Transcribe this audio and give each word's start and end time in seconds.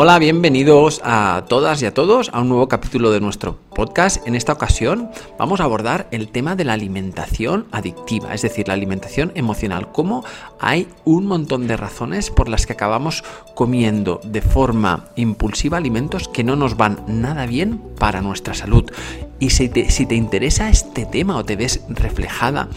Hola, 0.00 0.20
bienvenidos 0.20 1.00
a 1.02 1.46
todas 1.48 1.82
y 1.82 1.86
a 1.86 1.92
todos 1.92 2.30
a 2.32 2.40
un 2.40 2.50
nuevo 2.50 2.68
capítulo 2.68 3.10
de 3.10 3.20
nuestro 3.20 3.58
podcast. 3.78 4.26
En 4.26 4.34
esta 4.34 4.54
ocasión 4.54 5.08
vamos 5.38 5.60
a 5.60 5.64
abordar 5.64 6.08
el 6.10 6.26
tema 6.30 6.56
de 6.56 6.64
la 6.64 6.72
alimentación 6.72 7.68
adictiva, 7.70 8.34
es 8.34 8.42
decir, 8.42 8.66
la 8.66 8.74
alimentación 8.74 9.30
emocional. 9.36 9.92
Cómo 9.92 10.24
hay 10.58 10.88
un 11.04 11.26
montón 11.26 11.68
de 11.68 11.76
razones 11.76 12.30
por 12.30 12.48
las 12.48 12.66
que 12.66 12.72
acabamos 12.72 13.22
comiendo 13.54 14.20
de 14.24 14.42
forma 14.42 15.04
impulsiva 15.14 15.78
alimentos 15.78 16.26
que 16.26 16.42
no 16.42 16.56
nos 16.56 16.76
van 16.76 17.04
nada 17.06 17.46
bien 17.46 17.80
para 18.00 18.20
nuestra 18.20 18.52
salud. 18.52 18.90
Y 19.38 19.50
si 19.50 19.68
te, 19.68 19.86
interesa 20.16 20.70
este 20.70 21.06
tema 21.06 21.36
o 21.36 21.44
te 21.44 21.54
ves 21.54 21.82
reflejada 21.88 22.68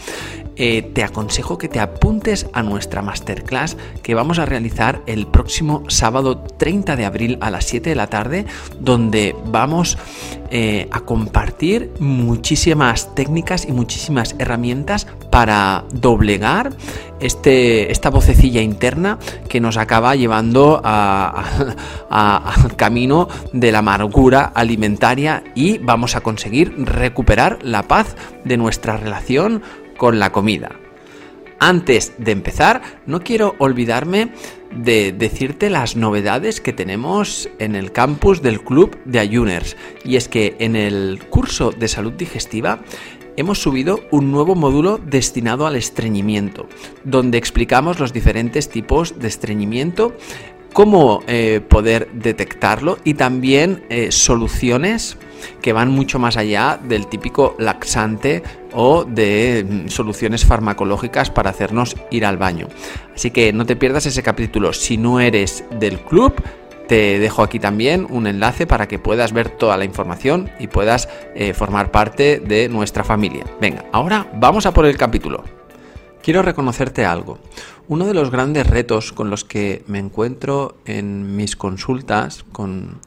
eh, 0.56 0.82
te 0.82 1.02
aconsejo 1.02 1.56
que 1.56 1.68
te 1.68 1.80
apuntes 1.80 2.46
a 2.52 2.62
nuestra 2.62 3.00
masterclass 3.00 3.78
que 4.02 4.14
vamos 4.14 4.38
a 4.38 4.44
realizar 4.44 5.00
el 5.06 5.26
próximo 5.26 5.82
sábado 5.88 6.42
30 6.42 6.94
de 6.94 7.06
abril 7.06 7.38
a 7.40 7.50
las 7.50 7.64
7 7.64 7.88
de 7.88 7.96
la 7.96 8.08
tarde, 8.08 8.44
donde 8.78 9.34
vamos 9.46 9.96
eh, 10.54 10.86
a 10.90 11.00
compartir 11.00 11.92
muchísimas 11.98 13.14
técnicas 13.14 13.64
y 13.66 13.72
muchísimas 13.72 14.36
herramientas 14.38 15.06
para 15.30 15.84
doblegar 15.94 16.74
este, 17.20 17.90
esta 17.90 18.10
vocecilla 18.10 18.60
interna 18.60 19.18
que 19.48 19.60
nos 19.60 19.78
acaba 19.78 20.14
llevando 20.14 20.82
al 20.84 22.76
camino 22.76 23.28
de 23.54 23.72
la 23.72 23.78
amargura 23.78 24.52
alimentaria 24.54 25.42
y 25.54 25.78
vamos 25.78 26.16
a 26.16 26.20
conseguir 26.20 26.74
recuperar 26.84 27.60
la 27.62 27.84
paz 27.84 28.14
de 28.44 28.58
nuestra 28.58 28.98
relación 28.98 29.62
con 29.96 30.18
la 30.18 30.32
comida. 30.32 30.72
Antes 31.60 32.12
de 32.18 32.32
empezar, 32.32 32.82
no 33.06 33.20
quiero 33.20 33.54
olvidarme 33.58 34.32
de 34.76 35.12
decirte 35.12 35.70
las 35.70 35.96
novedades 35.96 36.60
que 36.60 36.72
tenemos 36.72 37.48
en 37.58 37.74
el 37.74 37.92
campus 37.92 38.42
del 38.42 38.62
Club 38.62 38.98
de 39.04 39.18
Ayuners. 39.18 39.76
Y 40.04 40.16
es 40.16 40.28
que 40.28 40.56
en 40.58 40.76
el 40.76 41.20
curso 41.30 41.70
de 41.72 41.88
salud 41.88 42.12
digestiva 42.12 42.80
hemos 43.36 43.60
subido 43.60 44.00
un 44.10 44.30
nuevo 44.30 44.54
módulo 44.54 44.98
destinado 44.98 45.66
al 45.66 45.76
estreñimiento, 45.76 46.68
donde 47.04 47.38
explicamos 47.38 47.98
los 47.98 48.12
diferentes 48.12 48.68
tipos 48.68 49.18
de 49.18 49.28
estreñimiento, 49.28 50.14
cómo 50.72 51.22
eh, 51.26 51.60
poder 51.66 52.08
detectarlo 52.12 52.98
y 53.04 53.14
también 53.14 53.84
eh, 53.88 54.10
soluciones 54.10 55.16
que 55.60 55.72
van 55.72 55.90
mucho 55.90 56.18
más 56.18 56.36
allá 56.36 56.78
del 56.82 57.06
típico 57.08 57.56
laxante 57.58 58.42
o 58.72 59.04
de 59.04 59.66
mm, 59.68 59.88
soluciones 59.88 60.44
farmacológicas 60.44 61.30
para 61.30 61.50
hacernos 61.50 61.96
ir 62.10 62.24
al 62.24 62.36
baño. 62.36 62.68
Así 63.14 63.30
que 63.30 63.52
no 63.52 63.66
te 63.66 63.76
pierdas 63.76 64.06
ese 64.06 64.22
capítulo. 64.22 64.72
Si 64.72 64.96
no 64.96 65.20
eres 65.20 65.64
del 65.78 66.00
club, 66.00 66.34
te 66.88 67.18
dejo 67.18 67.42
aquí 67.42 67.58
también 67.58 68.06
un 68.10 68.26
enlace 68.26 68.66
para 68.66 68.88
que 68.88 68.98
puedas 68.98 69.32
ver 69.32 69.48
toda 69.50 69.76
la 69.76 69.84
información 69.84 70.50
y 70.58 70.66
puedas 70.66 71.08
eh, 71.34 71.54
formar 71.54 71.90
parte 71.90 72.40
de 72.40 72.68
nuestra 72.68 73.04
familia. 73.04 73.44
Venga, 73.60 73.84
ahora 73.92 74.30
vamos 74.34 74.66
a 74.66 74.72
por 74.72 74.86
el 74.86 74.96
capítulo. 74.96 75.61
Quiero 76.22 76.42
reconocerte 76.42 77.04
algo. 77.04 77.40
Uno 77.88 78.06
de 78.06 78.14
los 78.14 78.30
grandes 78.30 78.68
retos 78.68 79.12
con 79.12 79.28
los 79.28 79.44
que 79.44 79.82
me 79.88 79.98
encuentro 79.98 80.76
en 80.84 81.34
mis 81.34 81.56
consultas 81.56 82.44
con, 82.52 83.00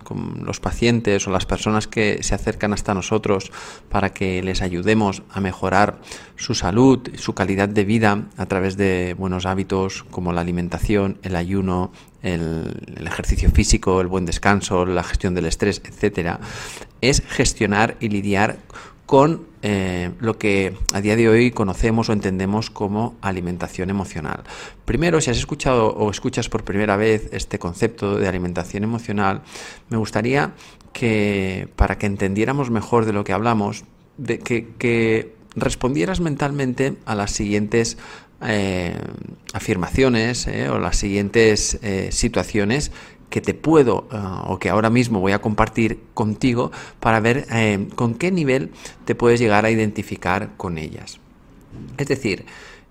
los 0.43 0.59
pacientes 0.59 1.25
o 1.25 1.31
las 1.31 1.45
personas 1.45 1.87
que 1.87 2.21
se 2.23 2.35
acercan 2.35 2.73
hasta 2.73 2.93
nosotros 2.93 3.53
para 3.89 4.09
que 4.09 4.43
les 4.43 4.61
ayudemos 4.61 5.23
a 5.31 5.39
mejorar 5.39 6.01
su 6.35 6.55
salud, 6.55 6.99
su 7.15 7.33
calidad 7.33 7.69
de 7.69 7.85
vida 7.85 8.25
a 8.35 8.45
través 8.47 8.75
de 8.75 9.15
buenos 9.17 9.45
hábitos 9.45 10.03
como 10.11 10.33
la 10.33 10.41
alimentación, 10.41 11.17
el 11.23 11.37
ayuno, 11.37 11.93
el, 12.21 12.83
el 12.97 13.07
ejercicio 13.07 13.49
físico, 13.49 14.01
el 14.01 14.07
buen 14.07 14.25
descanso, 14.25 14.85
la 14.85 15.03
gestión 15.03 15.35
del 15.35 15.45
estrés, 15.45 15.81
etcétera, 15.85 16.41
es 16.99 17.23
gestionar 17.25 17.95
y 18.01 18.09
lidiar 18.09 18.57
con 18.67 18.94
eh, 19.61 20.11
lo 20.19 20.37
que 20.37 20.75
a 20.93 21.01
día 21.01 21.15
de 21.15 21.29
hoy 21.29 21.51
conocemos 21.51 22.09
o 22.09 22.13
entendemos 22.13 22.69
como 22.69 23.15
alimentación 23.21 23.89
emocional. 23.89 24.43
Primero, 24.85 25.21
si 25.21 25.29
has 25.29 25.37
escuchado 25.37 25.93
o 25.93 26.09
escuchas 26.09 26.49
por 26.49 26.63
primera 26.63 26.95
vez 26.97 27.29
este 27.31 27.59
concepto 27.59 28.17
de 28.17 28.27
alimentación 28.27 28.83
emocional, 28.83 29.43
me 29.89 29.97
gustaría 29.97 30.53
que, 30.91 31.67
para 31.75 31.97
que 31.97 32.07
entendiéramos 32.07 32.71
mejor 32.71 33.05
de 33.05 33.13
lo 33.13 33.23
que 33.23 33.33
hablamos, 33.33 33.85
que, 34.43 35.35
respondieras 35.57 36.19
mentalmente 36.19 36.95
a 37.05 37.15
las 37.15 37.31
siguientes 37.31 37.97
eh, 38.41 38.97
afirmaciones 39.53 40.47
eh, 40.47 40.67
o 40.67 40.79
las 40.79 40.97
siguientes 40.97 41.79
situaciones 42.09 42.91
que 43.29 43.41
te 43.41 43.53
puedo 43.53 44.07
eh, 44.11 44.17
o 44.47 44.59
que 44.59 44.69
ahora 44.69 44.89
mismo 44.89 45.19
voy 45.19 45.31
a 45.31 45.41
compartir 45.41 45.99
contigo 46.13 46.71
para 46.99 47.19
ver 47.19 47.47
eh, 47.51 47.87
con 47.95 48.15
qué 48.15 48.31
nivel 48.31 48.71
te 49.05 49.15
puedes 49.15 49.39
llegar 49.39 49.65
a 49.65 49.71
identificar 49.71 50.51
con 50.57 50.77
ellas. 50.77 51.19
Es 51.97 52.07
decir, 52.07 52.45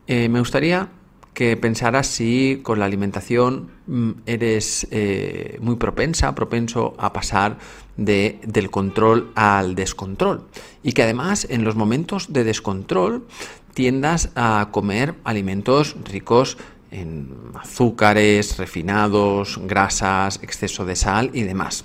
eh, 0.06 0.28
me 0.28 0.38
gustaría 0.38 0.90
que 1.32 1.56
pensaras 1.56 2.06
si 2.06 2.60
con 2.62 2.78
la 2.78 2.84
alimentación 2.84 3.70
mm, 3.86 4.10
eres 4.26 4.86
muy 5.60 5.76
propensa, 5.76 6.34
propenso 6.34 6.94
a 6.98 7.12
pasar 7.12 7.58
de, 7.96 8.38
del 8.46 8.70
control 8.70 9.32
al 9.34 9.74
descontrol 9.74 10.44
y 10.82 10.92
que 10.92 11.02
además 11.02 11.46
en 11.50 11.64
los 11.64 11.74
momentos 11.74 12.32
de 12.32 12.44
descontrol 12.44 13.26
tiendas 13.74 14.30
a 14.36 14.68
comer 14.70 15.14
alimentos 15.24 15.96
ricos 16.04 16.56
en 16.94 17.28
azúcares, 17.54 18.56
refinados, 18.56 19.60
grasas, 19.64 20.40
exceso 20.42 20.84
de 20.84 20.96
sal 20.96 21.30
y 21.34 21.42
demás. 21.42 21.84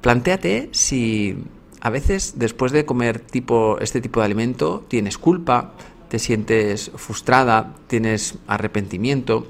Plantéate 0.00 0.68
si 0.72 1.36
a 1.80 1.90
veces 1.90 2.34
después 2.36 2.72
de 2.72 2.84
comer 2.84 3.18
tipo, 3.18 3.78
este 3.80 4.00
tipo 4.00 4.20
de 4.20 4.26
alimento 4.26 4.84
tienes 4.88 5.18
culpa, 5.18 5.72
te 6.08 6.18
sientes 6.18 6.92
frustrada, 6.94 7.74
tienes 7.88 8.34
arrepentimiento, 8.46 9.48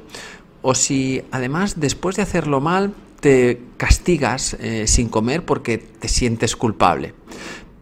o 0.62 0.74
si 0.74 1.22
además 1.30 1.80
después 1.80 2.16
de 2.16 2.22
hacerlo 2.22 2.60
mal 2.60 2.94
te 3.20 3.60
castigas 3.76 4.54
eh, 4.54 4.86
sin 4.86 5.08
comer 5.08 5.44
porque 5.44 5.78
te 5.78 6.08
sientes 6.08 6.56
culpable. 6.56 7.14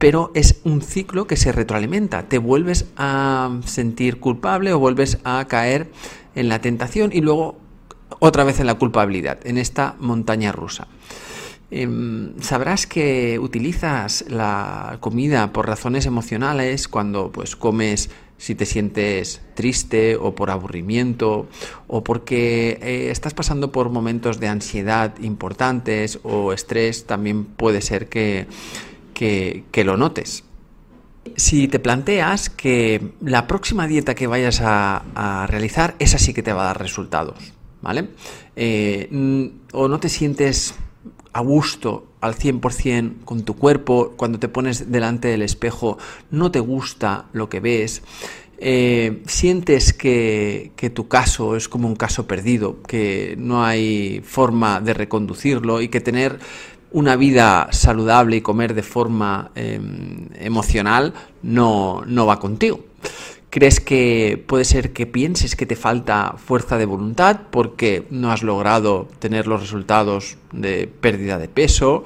Pero 0.01 0.33
es 0.35 0.63
un 0.65 0.81
ciclo 0.81 1.27
que 1.27 1.37
se 1.37 1.53
retroalimenta. 1.53 2.23
Te 2.23 2.39
vuelves 2.39 2.87
a 2.97 3.61
sentir 3.67 4.19
culpable 4.19 4.73
o 4.73 4.79
vuelves 4.79 5.19
a 5.25 5.47
caer 5.47 5.93
en 6.35 6.49
la 6.49 6.61
tentación 6.63 7.11
y 7.13 7.21
luego 7.21 7.59
otra 8.19 8.45
vez 8.45 8.61
en 8.61 8.67
la 8.67 8.77
culpabilidad, 8.77 9.39
en 9.45 9.59
esta 9.59 9.97
montaña 10.01 10.53
rusa. 10.53 10.89
Em, 11.71 12.33
sabrás 12.41 12.87
que 12.87 13.39
utilizas 13.39 14.25
la 14.29 14.97
comida 15.01 15.53
por 15.53 15.69
razones 15.69 16.07
emocionales 16.07 16.89
cuando 16.89 17.31
pues 17.31 17.55
comes 17.55 18.11
si 18.39 18.55
te 18.55 18.65
sientes 18.65 19.43
triste 19.55 20.17
o 20.17 20.35
por 20.35 20.51
aburrimiento 20.51 21.47
o 21.87 22.03
porque 22.03 22.79
eh, 22.81 23.11
estás 23.11 23.35
pasando 23.35 23.71
por 23.71 23.91
momentos 23.91 24.41
de 24.41 24.49
ansiedad 24.49 25.15
importantes 25.21 26.19
o 26.23 26.55
estrés, 26.55 27.07
también 27.07 27.45
puede 27.45 27.83
ser 27.83 28.09
que, 28.09 28.47
que 29.21 29.85
lo 29.85 29.97
notes 29.97 30.45
si 31.37 31.69
te 31.69 31.79
planteas 31.79 32.51
que 32.51 33.13
la 33.21 33.47
próxima 33.47 33.87
dieta 33.87 34.15
que 34.15 34.27
vayas 34.27 34.61
a, 34.63 35.47
realizar, 35.49 35.97
esa 35.99 36.19
sí 36.19 36.33
que 36.33 36.43
te 36.43 36.53
va 36.53 36.63
a 36.63 36.67
dar 36.67 36.81
resultados, 36.81 37.53
¿vale? 37.83 38.09
Eh, 38.57 39.09
o 39.73 39.89
no 39.89 40.01
te 40.01 40.09
sientes 40.09 40.75
a 41.33 41.41
gusto 41.41 42.07
al 42.21 42.35
100% 42.35 43.25
con 43.25 43.45
tu 43.45 43.57
cuerpo, 43.57 44.15
cuando 44.17 44.39
te 44.39 44.49
pones 44.49 44.91
delante 44.91 45.29
del 45.29 45.43
espejo, 45.43 45.99
no 46.31 46.51
te 46.51 46.61
gusta 46.61 47.27
lo 47.33 47.49
que 47.49 47.61
ves, 47.61 48.03
eh, 48.59 49.23
sientes 49.27 49.95
que, 49.95 50.73
que, 50.77 50.91
tu 50.91 51.09
caso 51.09 51.57
es 51.57 51.69
como 51.69 51.89
un 51.89 51.97
caso 51.97 52.27
perdido, 52.27 52.83
que 52.83 53.35
no 53.39 53.65
hay 53.65 54.21
forma 54.23 54.83
de 54.83 54.93
reconducirlo 54.93 55.81
y 55.81 55.89
que 55.89 56.01
tener 56.01 56.41
una 56.93 57.17
vida 57.17 57.69
saludable 57.71 58.37
y 58.37 58.41
comer 58.41 58.75
de 58.75 58.83
forma 58.83 59.51
em, 59.55 60.29
emocional 60.35 61.15
no, 61.43 62.03
no 62.07 62.27
va 62.27 62.39
contigo. 62.39 62.81
¿Crees 63.51 63.81
que 63.81 64.43
puede 64.47 64.65
ser 64.65 64.93
que 64.93 65.07
pienses 65.07 65.57
que 65.57 65.67
te 65.67 65.75
falta 65.75 66.37
fuerza 66.37 66.79
de 66.79 66.85
voluntad 66.85 67.41
porque 67.51 68.07
no 68.11 68.31
has 68.31 68.45
logrado 68.45 69.09
tener 69.19 69.49
los 69.49 69.61
resultados 69.61 70.37
de 70.53 70.87
pérdida 70.87 71.37
de 71.37 71.49
peso? 71.49 72.05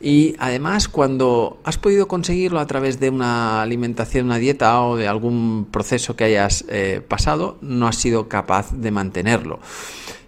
Y 0.00 0.36
además, 0.38 0.88
cuando 0.88 1.58
has 1.64 1.78
podido 1.78 2.06
conseguirlo 2.06 2.60
a 2.60 2.66
través 2.66 3.00
de 3.00 3.10
una 3.10 3.62
alimentación, 3.62 4.26
una 4.26 4.38
dieta 4.38 4.82
o 4.82 4.96
de 4.96 5.08
algún 5.08 5.66
proceso 5.70 6.14
que 6.14 6.24
hayas 6.24 6.64
eh, 6.68 7.00
pasado, 7.08 7.56
no 7.60 7.88
has 7.88 7.96
sido 7.96 8.28
capaz 8.28 8.70
de 8.72 8.90
mantenerlo. 8.90 9.60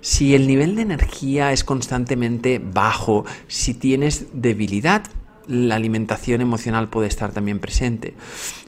Si 0.06 0.36
el 0.36 0.46
nivel 0.46 0.76
de 0.76 0.82
energía 0.82 1.50
es 1.50 1.64
constantemente 1.64 2.60
bajo, 2.60 3.24
si 3.48 3.74
tienes 3.74 4.26
debilidad, 4.32 5.02
la 5.48 5.74
alimentación 5.74 6.40
emocional 6.40 6.88
puede 6.88 7.08
estar 7.08 7.32
también 7.32 7.58
presente. 7.58 8.14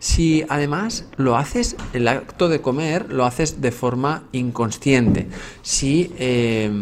Si 0.00 0.44
además 0.48 1.06
lo 1.16 1.36
haces, 1.36 1.76
el 1.92 2.08
acto 2.08 2.48
de 2.48 2.60
comer 2.60 3.12
lo 3.12 3.24
haces 3.24 3.60
de 3.60 3.70
forma 3.70 4.24
inconsciente, 4.32 5.28
si 5.62 6.12
eh, 6.18 6.72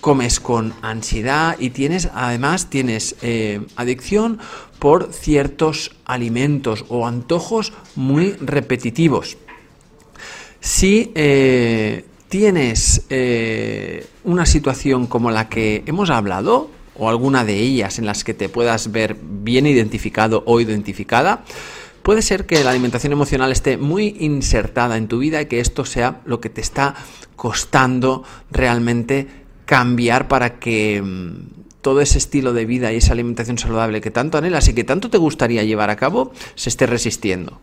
comes 0.00 0.40
con 0.40 0.72
ansiedad 0.80 1.54
y 1.58 1.68
tienes, 1.68 2.08
además, 2.14 2.70
tienes 2.70 3.16
eh, 3.20 3.60
adicción 3.76 4.38
por 4.78 5.12
ciertos 5.12 5.94
alimentos 6.06 6.86
o 6.88 7.06
antojos 7.06 7.74
muy 7.96 8.32
repetitivos. 8.40 9.36
Si 10.58 11.12
eh, 11.14 12.06
tienes 12.28 13.06
eh, 13.10 14.06
una 14.24 14.46
situación 14.46 15.06
como 15.06 15.30
la 15.30 15.48
que 15.48 15.82
hemos 15.86 16.10
hablado, 16.10 16.70
o 16.98 17.08
alguna 17.08 17.44
de 17.44 17.54
ellas 17.54 17.98
en 17.98 18.06
las 18.06 18.24
que 18.24 18.34
te 18.34 18.48
puedas 18.48 18.90
ver 18.90 19.16
bien 19.20 19.66
identificado 19.66 20.42
o 20.46 20.60
identificada, 20.60 21.44
puede 22.02 22.22
ser 22.22 22.44
que 22.46 22.62
la 22.64 22.70
alimentación 22.70 23.12
emocional 23.12 23.52
esté 23.52 23.76
muy 23.76 24.16
insertada 24.18 24.96
en 24.96 25.08
tu 25.08 25.18
vida 25.18 25.40
y 25.40 25.46
que 25.46 25.60
esto 25.60 25.84
sea 25.84 26.20
lo 26.24 26.40
que 26.40 26.50
te 26.50 26.60
está 26.60 26.94
costando 27.36 28.24
realmente 28.50 29.28
cambiar 29.64 30.26
para 30.26 30.58
que 30.58 31.00
mm, 31.02 31.58
todo 31.82 32.00
ese 32.00 32.18
estilo 32.18 32.52
de 32.52 32.66
vida 32.66 32.92
y 32.92 32.96
esa 32.96 33.12
alimentación 33.12 33.58
saludable 33.58 34.00
que 34.00 34.10
tanto 34.10 34.38
anhelas 34.38 34.68
y 34.68 34.74
que 34.74 34.84
tanto 34.84 35.08
te 35.08 35.18
gustaría 35.18 35.62
llevar 35.62 35.90
a 35.90 35.96
cabo 35.96 36.32
se 36.54 36.68
esté 36.68 36.86
resistiendo. 36.86 37.60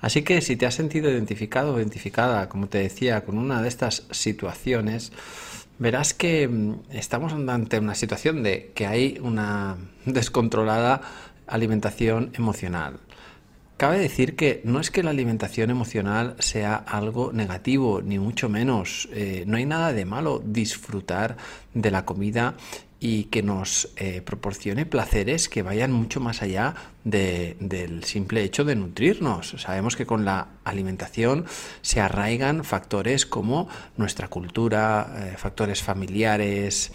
Así 0.00 0.22
que 0.22 0.40
si 0.40 0.56
te 0.56 0.66
has 0.66 0.74
sentido 0.74 1.10
identificado 1.10 1.74
o 1.74 1.78
identificada, 1.78 2.48
como 2.48 2.68
te 2.68 2.78
decía, 2.78 3.24
con 3.24 3.38
una 3.38 3.62
de 3.62 3.68
estas 3.68 4.06
situaciones, 4.10 5.12
verás 5.78 6.14
que 6.14 6.48
mm, 6.48 6.74
estamos 6.90 7.32
ante 7.32 7.78
una 7.78 7.94
situación 7.94 8.42
de 8.42 8.72
que 8.74 8.86
hay 8.86 9.18
una 9.22 9.76
descontrolada 10.04 11.00
alimentación 11.46 12.30
emocional. 12.34 13.00
Cabe 13.76 13.98
decir 13.98 14.36
que 14.36 14.62
no 14.64 14.80
es 14.80 14.90
que 14.90 15.02
la 15.02 15.10
alimentación 15.10 15.68
emocional 15.68 16.34
sea 16.38 16.76
algo 16.76 17.30
negativo, 17.34 18.00
ni 18.00 18.18
mucho 18.18 18.48
menos. 18.48 19.06
Eh, 19.12 19.44
no 19.46 19.58
hay 19.58 19.66
nada 19.66 19.92
de 19.92 20.06
malo 20.06 20.42
disfrutar 20.42 21.36
de 21.74 21.90
la 21.90 22.06
comida 22.06 22.54
y 22.98 23.24
que 23.24 23.42
nos 23.42 23.90
eh, 23.96 24.22
proporcione 24.22 24.86
placeres 24.86 25.48
que 25.48 25.62
vayan 25.62 25.92
mucho 25.92 26.20
más 26.20 26.42
allá 26.42 26.74
del 27.04 28.02
simple 28.04 28.42
hecho 28.42 28.64
de 28.64 28.74
nutrirnos. 28.74 29.54
Sabemos 29.58 29.94
que 29.94 30.06
con 30.06 30.24
la 30.24 30.48
alimentación 30.64 31.44
se 31.82 32.00
arraigan 32.00 32.64
factores 32.64 33.26
como 33.26 33.68
nuestra 33.96 34.28
cultura, 34.28 35.14
eh, 35.16 35.34
factores 35.36 35.82
familiares, 35.82 36.92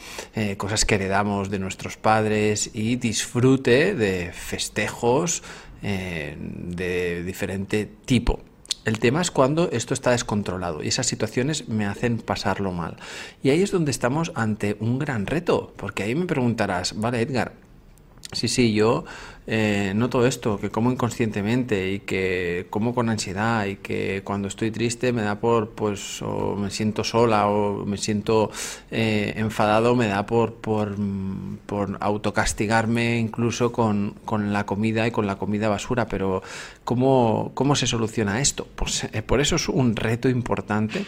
cosas 0.57 0.83
que 0.83 0.95
heredamos 0.95 1.49
de 1.49 1.59
nuestros 1.59 1.95
padres 1.95 2.71
y 2.73 2.97
disfrute 2.97 3.95
de 3.95 4.33
festejos 4.33 5.43
eh, 5.83 6.37
de 6.37 7.23
diferente 7.23 7.89
tipo. 8.05 8.39
El 8.83 8.99
tema 8.99 9.21
es 9.21 9.29
cuando 9.29 9.69
esto 9.71 9.93
está 9.93 10.11
descontrolado 10.11 10.81
y 10.81 10.87
esas 10.87 11.05
situaciones 11.05 11.69
me 11.69 11.85
hacen 11.85 12.17
pasarlo 12.17 12.71
mal. 12.71 12.97
Y 13.43 13.51
ahí 13.51 13.61
es 13.61 13.71
donde 13.71 13.91
estamos 13.91 14.31
ante 14.33 14.75
un 14.79 14.97
gran 14.97 15.27
reto, 15.27 15.71
porque 15.77 16.03
ahí 16.03 16.15
me 16.15 16.25
preguntarás, 16.25 16.99
vale 16.99 17.21
Edgar, 17.21 17.53
Sí, 18.33 18.47
sí, 18.47 18.73
yo 18.73 19.03
eh, 19.53 19.91
noto 19.93 20.25
esto, 20.25 20.57
que 20.57 20.69
como 20.69 20.93
inconscientemente 20.93 21.91
y 21.91 21.99
que 21.99 22.67
como 22.69 22.95
con 22.95 23.09
ansiedad 23.09 23.65
y 23.65 23.75
que 23.75 24.21
cuando 24.23 24.47
estoy 24.47 24.71
triste 24.71 25.11
me 25.11 25.23
da 25.23 25.41
por, 25.41 25.71
pues, 25.71 26.21
o 26.21 26.55
me 26.55 26.71
siento 26.71 27.03
sola 27.03 27.49
o 27.49 27.85
me 27.85 27.97
siento 27.97 28.49
eh, 28.91 29.33
enfadado, 29.35 29.93
me 29.93 30.07
da 30.07 30.25
por, 30.25 30.53
por, 30.53 30.95
por 31.65 31.97
autocastigarme 31.99 33.19
incluso 33.19 33.73
con, 33.73 34.15
con, 34.23 34.53
la 34.53 34.65
comida 34.65 35.05
y 35.05 35.11
con 35.11 35.27
la 35.27 35.35
comida 35.35 35.67
basura. 35.67 36.07
Pero 36.07 36.41
¿cómo, 36.85 37.51
cómo 37.53 37.75
se 37.75 37.87
soluciona 37.87 38.39
esto? 38.39 38.65
Pues 38.73 39.03
eh, 39.11 39.21
por 39.21 39.41
eso 39.41 39.57
es 39.57 39.67
un 39.67 39.97
reto 39.97 40.29
importante 40.29 41.03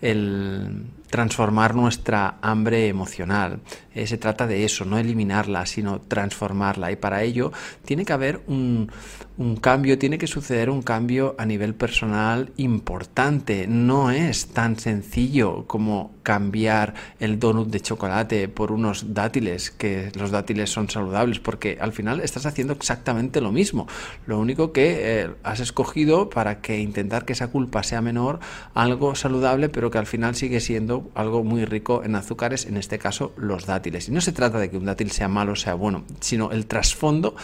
el 0.00 0.84
transformar 1.10 1.74
nuestra 1.74 2.36
hambre 2.42 2.88
emocional. 2.88 3.60
Eh, 3.94 4.06
se 4.06 4.18
trata 4.18 4.46
de 4.46 4.64
eso, 4.64 4.84
no 4.84 4.98
eliminarla, 4.98 5.66
sino 5.66 6.00
transformarla. 6.00 6.92
Y 6.92 6.96
para 6.96 7.22
ello 7.22 7.52
tiene 7.84 8.04
que 8.04 8.12
haber 8.12 8.40
un, 8.46 8.90
cambio, 9.60 9.98
tiene 9.98 10.18
que 10.18 10.26
suceder 10.26 10.70
un 10.70 10.82
cambio 10.82 11.34
a 11.38 11.46
nivel 11.46 11.74
personal 11.74 12.52
importante. 12.56 13.66
No 13.66 14.10
es 14.10 14.48
tan 14.48 14.78
sencillo 14.78 15.66
como 15.66 16.12
cambiar 16.22 16.94
el 17.20 17.38
donut 17.38 17.68
de 17.68 17.80
chocolate 17.80 18.48
por 18.48 18.72
unos 18.72 19.14
dátiles, 19.14 19.70
que 19.70 20.12
los 20.14 20.30
dátiles 20.30 20.70
son 20.70 20.90
saludables, 20.90 21.40
porque 21.40 21.78
al 21.80 21.92
final 21.92 22.20
estás 22.20 22.46
haciendo 22.46 22.74
exactamente 22.74 23.40
lo 23.40 23.52
mismo. 23.52 23.86
Lo 24.26 24.38
único 24.38 24.72
que 24.72 25.22
eh, 25.22 25.30
has 25.42 25.60
escogido 25.60 26.28
para 26.28 26.60
que 26.60 26.78
intentar 26.80 27.24
que 27.24 27.32
esa 27.32 27.48
culpa 27.48 27.82
sea 27.82 28.00
menor, 28.00 28.40
algo 28.74 29.14
saludable, 29.14 29.68
pero 29.68 29.90
que 29.90 29.98
al 29.98 30.06
final 30.06 30.34
sigue 30.34 30.60
siendo 30.60 31.10
algo 31.14 31.44
muy 31.44 31.64
rico 31.64 32.02
en 32.04 32.14
azúcares, 32.14 32.66
en 32.66 32.76
este 32.76 32.98
caso 32.98 33.32
los 33.36 33.66
dátiles. 33.66 34.08
Y 34.08 34.12
no 34.12 34.20
se 34.20 34.32
trata 34.32 34.58
de 34.58 34.70
que 34.70 34.76
un 34.76 34.84
dátil 34.84 35.10
sea 35.10 35.28
malo 35.28 35.52
o 35.52 35.56
sea 35.56 35.74
bueno, 35.74 36.04
sino 36.20 36.50
el 36.50 36.66
trasfondo 36.66 37.34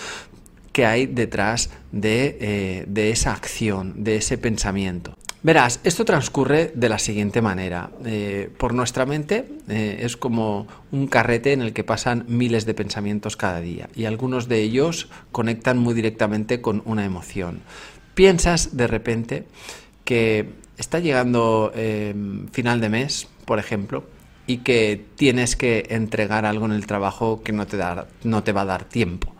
que 0.75 0.85
hay 0.85 1.07
detrás 1.07 1.71
de, 1.93 2.37
eh, 2.41 2.85
de 2.89 3.11
esa 3.11 3.33
acción, 3.33 3.95
de 4.03 4.17
ese 4.17 4.37
pensamiento. 4.39 5.17
Verás, 5.45 5.79
esto 5.85 6.05
transcurre 6.05 6.73
de 6.75 6.89
la 6.89 6.99
siguiente 6.99 7.41
manera. 7.41 7.91
Eh, 8.05 8.51
por 8.59 8.75
nuestra 8.75 9.07
mente 9.07 9.45
eh, 9.69 10.01
es 10.01 10.17
como 10.17 10.67
un 10.91 11.07
carrete 11.07 11.53
en 11.53 11.63
el 11.63 11.73
que 11.73 11.85
pasan 11.85 12.25
miles 12.27 12.67
de 12.67 12.75
pensamientos 12.75 13.37
cada 13.37 13.61
día 13.61 13.89
y 13.95 14.07
algunos 14.07 14.49
de 14.49 14.63
ellos 14.63 15.11
conectan 15.31 15.79
muy 15.79 15.95
directamente 15.95 16.61
con 16.61 16.83
una 16.87 17.05
emoción. 17.05 17.61
Piensas 18.15 18.77
de 18.77 18.89
repente 18.89 19.45
que 20.05 20.49
está 20.77 20.99
llegando 20.99 21.71
em, 21.77 22.49
final 22.49 22.81
de 22.81 22.89
mes, 22.89 23.29
por 23.45 23.61
ejemplo, 23.61 24.05
y 24.49 24.59
que 24.59 25.05
tienes 25.15 25.55
que 25.55 25.87
entregar 25.91 26.47
algo 26.47 26.67
en 26.67 26.73
el 26.73 26.87
trabajo 26.87 27.43
que 27.45 27.53
no 27.53 27.67
te, 27.67 27.79
no 28.25 28.43
te 28.43 28.53
va 28.53 28.63
a 28.63 28.65
dar 28.65 28.85
tiempo 28.85 29.35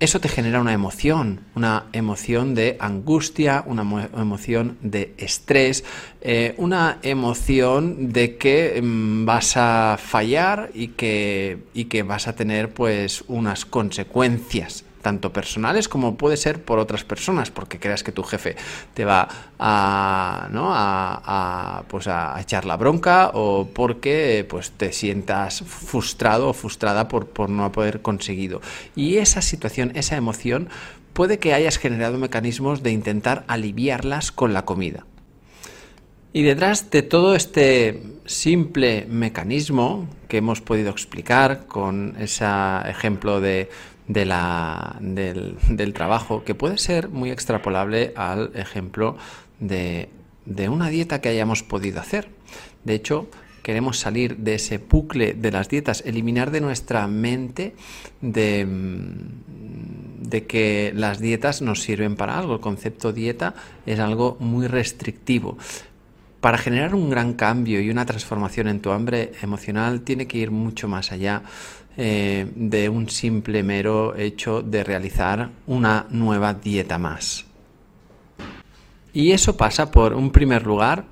eso 0.00 0.18
te 0.18 0.28
genera 0.28 0.60
una 0.60 0.72
emoción, 0.72 1.42
una 1.54 1.84
emoción 1.92 2.54
de 2.54 2.76
angustia, 2.80 3.62
una 3.66 3.82
emoción 4.16 4.78
de 4.80 5.14
estrés, 5.18 5.84
eh, 6.22 6.54
una 6.56 6.98
emoción 7.02 8.10
de 8.10 8.36
que 8.36 8.80
mm, 8.82 9.26
vas 9.26 9.56
a 9.56 9.98
fallar 10.02 10.70
y 10.74 10.88
que, 10.88 11.58
y 11.74 11.84
que 11.84 12.02
vas 12.02 12.28
a 12.28 12.34
tener 12.34 12.72
pues 12.72 13.24
unas 13.28 13.66
consecuencias 13.66 14.84
tanto 15.02 15.32
personales 15.32 15.88
como 15.88 16.16
puede 16.16 16.36
ser 16.36 16.62
por 16.62 16.78
otras 16.78 17.04
personas, 17.04 17.50
porque 17.50 17.78
creas 17.78 18.02
que 18.02 18.12
tu 18.12 18.22
jefe 18.22 18.56
te 18.94 19.04
va 19.04 19.28
a, 19.58 20.48
¿no? 20.50 20.70
a, 20.72 21.84
pues 21.88 22.06
a 22.08 22.40
echar 22.40 22.64
la 22.64 22.76
bronca 22.76 23.30
o 23.34 23.68
porque 23.72 24.46
pues 24.48 24.72
te 24.72 24.92
sientas 24.92 25.62
frustrado 25.62 26.48
o 26.48 26.52
frustrada 26.52 27.08
por, 27.08 27.28
por 27.28 27.50
no 27.50 27.64
haber 27.64 28.02
conseguido. 28.02 28.60
Y 28.94 29.16
esa 29.16 29.42
situación, 29.42 29.92
esa 29.94 30.16
emoción, 30.16 30.68
puede 31.12 31.38
que 31.38 31.54
hayas 31.54 31.78
generado 31.78 32.18
mecanismos 32.18 32.82
de 32.82 32.92
intentar 32.92 33.44
aliviarlas 33.48 34.32
con 34.32 34.52
la 34.52 34.64
comida. 34.64 35.06
Y 36.32 36.42
detrás 36.42 36.90
de 36.90 37.02
todo 37.02 37.34
este 37.34 38.02
simple 38.24 39.04
mecanismo 39.08 40.08
que 40.28 40.36
hemos 40.36 40.60
podido 40.60 40.90
explicar 40.90 41.66
con 41.66 42.14
ese 42.20 42.46
ejemplo 42.86 43.40
de 43.40 43.68
de 44.10 44.24
la, 44.24 44.96
del, 45.00 45.92
trabajo, 45.94 46.42
que 46.42 46.56
puede 46.56 46.78
ser 46.78 47.10
muy 47.10 47.30
extrapolable 47.30 48.12
al 48.16 48.50
ejemplo 48.56 49.16
de, 49.60 50.08
de 50.46 50.68
una 50.68 50.88
dieta 50.88 51.20
que 51.20 51.28
hayamos 51.28 51.62
podido 51.62 52.00
hacer. 52.00 52.28
De 52.82 52.94
hecho, 52.94 53.28
queremos 53.62 54.00
salir 54.00 54.38
de 54.38 54.54
ese 54.54 54.78
bucle 54.78 55.34
de 55.34 55.52
las 55.52 55.68
dietas, 55.68 56.02
eliminar 56.04 56.50
de 56.50 56.60
nuestra 56.60 57.06
mente 57.06 57.76
de, 58.20 58.66
de, 60.22 60.46
que 60.46 60.92
las 60.92 61.20
dietas 61.20 61.62
nos 61.62 61.80
sirven 61.80 62.16
para 62.16 62.36
algo. 62.36 62.54
El 62.54 62.60
concepto 62.60 63.12
dieta 63.12 63.54
es 63.86 64.00
algo 64.00 64.36
muy 64.40 64.66
restrictivo. 64.66 65.56
Para 66.40 66.58
generar 66.58 66.96
un 66.96 67.10
gran 67.10 67.34
cambio 67.34 67.80
y 67.80 67.90
una 67.90 68.06
transformación 68.06 68.66
en 68.66 68.80
tu 68.80 68.90
hambre 68.90 69.32
emocional 69.40 70.00
tiene 70.00 70.26
que 70.26 70.38
ir 70.38 70.50
mucho 70.50 70.88
más 70.88 71.12
allá 71.12 71.42
eh, 71.96 72.50
de 72.54 72.88
un 72.88 73.08
simple 73.08 73.62
mero 73.62 74.16
hecho 74.16 74.62
de 74.62 74.84
realizar 74.84 75.50
una 75.66 76.06
nueva 76.10 76.54
dieta 76.54 76.98
más. 76.98 77.44
Y 79.12 79.32
eso 79.32 79.56
pasa 79.56 79.90
por, 79.90 80.14
un 80.14 80.30
primer 80.30 80.66
lugar, 80.66 81.06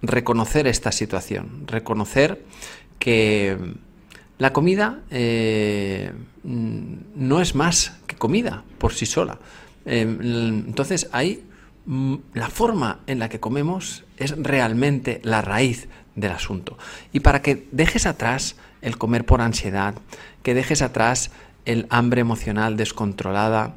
reconocer 0.00 0.66
esta 0.66 0.90
situación, 0.90 1.64
reconocer 1.66 2.44
que 2.98 3.56
la 4.38 4.52
comida 4.52 5.00
eh, 5.10 6.12
no 6.42 7.40
es 7.40 7.54
más 7.54 7.98
que 8.06 8.16
comida 8.16 8.64
por 8.78 8.94
sí 8.94 9.06
sola. 9.06 9.38
Eh, 9.84 10.00
entonces 10.02 11.08
hay 11.12 11.44
mm, 11.86 12.14
la 12.34 12.48
forma 12.48 13.00
en 13.06 13.18
la 13.18 13.28
que 13.28 13.40
comemos 13.40 14.04
es 14.16 14.34
realmente 14.36 15.20
la 15.24 15.42
raíz 15.42 15.88
del 16.14 16.32
asunto. 16.32 16.78
Y 17.12 17.20
para 17.20 17.42
que 17.42 17.66
dejes 17.72 18.06
atrás 18.06 18.56
el 18.80 18.98
comer 18.98 19.24
por 19.24 19.40
ansiedad, 19.40 19.94
que 20.42 20.54
dejes 20.54 20.82
atrás 20.82 21.30
el 21.64 21.86
hambre 21.90 22.20
emocional 22.20 22.76
descontrolada, 22.76 23.74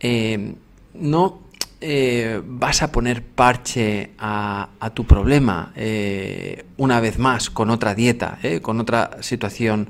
eh, 0.00 0.54
no 0.94 1.40
eh, 1.80 2.40
vas 2.44 2.82
a 2.82 2.90
poner 2.90 3.22
parche 3.22 4.10
a, 4.18 4.68
tu 4.94 5.04
problema 5.04 5.72
eh, 5.76 6.64
una 6.78 7.00
vez 7.00 7.18
más 7.18 7.50
con 7.50 7.68
otra 7.70 7.94
dieta, 7.94 8.38
con 8.62 8.80
otra 8.80 9.18
situación 9.20 9.88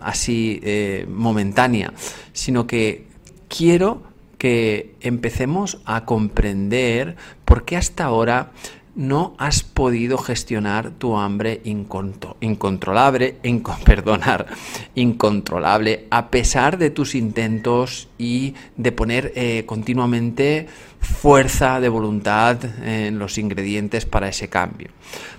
así 0.00 0.60
momentánea, 1.08 1.92
sino 2.32 2.66
que 2.66 3.06
quiero 3.48 4.02
que 4.38 4.94
empecemos 5.00 5.78
a 5.84 6.04
comprender 6.04 7.16
por 7.44 7.64
qué 7.64 7.76
hasta 7.76 8.04
ahora 8.04 8.50
no 8.96 9.34
has 9.38 9.62
podido 9.62 10.16
gestionar 10.16 10.90
tu 10.90 11.18
hambre 11.18 11.60
incontrolable, 11.64 13.36
perdonar, 13.84 14.46
incontrolable, 14.94 16.06
a 16.10 16.30
pesar 16.30 16.78
de 16.78 16.90
tus 16.90 17.14
intentos 17.14 18.08
y 18.18 18.54
de 18.76 18.92
poner 18.92 19.32
eh, 19.36 19.64
continuamente 19.66 20.66
fuerza 20.98 21.78
de 21.78 21.90
voluntad 21.90 22.58
en 22.82 23.18
los 23.18 23.36
ingredientes 23.36 24.06
para 24.06 24.28
ese 24.28 24.48
cambio. 24.48 24.88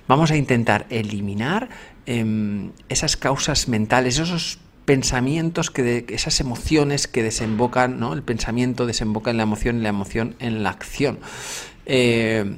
Vamos 0.07 0.29
a 0.29 0.37
intentar 0.37 0.85
eliminar 0.89 1.67
em, 2.05 2.71
esas 2.89 3.17
causas 3.17 3.67
mentales, 3.67 4.19
esos 4.19 4.59
pensamientos, 4.85 5.71
que 5.71 6.05
esas 6.09 6.39
emociones 6.39 7.07
que 7.07 7.23
desembocan, 7.23 7.99
¿no? 7.99 8.13
el 8.13 8.21
pensamiento 8.21 8.85
desemboca 8.85 9.31
en 9.31 9.37
la 9.37 9.43
emoción 9.43 9.79
y 9.79 9.81
la 9.81 9.89
emoción 9.89 10.35
en 10.39 10.63
la 10.63 10.69
acción. 10.69 11.19
Eh, 11.87 12.55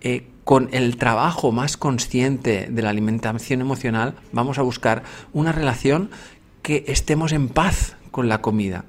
eh, 0.00 0.24
con 0.46 0.68
el 0.70 0.96
trabajo 0.96 1.50
más 1.50 1.76
consciente 1.76 2.68
de 2.70 2.80
la 2.80 2.90
alimentación 2.90 3.60
emocional, 3.60 4.14
vamos 4.30 4.60
a 4.60 4.62
buscar 4.62 5.02
una 5.32 5.50
relación 5.50 6.08
que 6.62 6.84
estemos 6.86 7.32
en 7.32 7.48
paz 7.48 7.96
con 8.12 8.28
la 8.28 8.42
comida. 8.42 8.84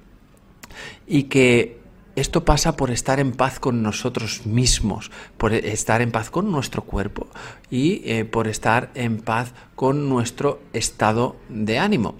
Y 1.07 1.23
que 1.23 1.79
esto 2.15 2.45
pasa 2.45 2.77
por 2.77 2.91
estar 2.91 3.19
en 3.19 3.31
paz 3.31 3.59
con 3.59 3.81
nosotros 3.81 4.45
mismos, 4.45 5.09
por 5.39 5.51
estar 5.51 6.03
en 6.03 6.11
paz 6.11 6.29
con 6.29 6.51
nuestro 6.51 6.83
cuerpo 6.83 7.25
y 7.71 8.03
eh, 8.05 8.23
por 8.23 8.47
estar 8.47 8.91
en 8.93 9.17
paz 9.17 9.55
con 9.73 10.07
nuestro 10.09 10.61
estado 10.73 11.37
de 11.49 11.79
ánimo. 11.79 12.13